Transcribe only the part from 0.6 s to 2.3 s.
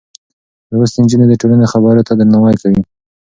لوستې نجونې د ټولنې خبرو ته